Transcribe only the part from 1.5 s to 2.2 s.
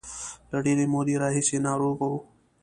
ناروغه و.